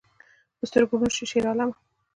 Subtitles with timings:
[0.57, 1.75] په سترګو ړوند شې شیرعالمه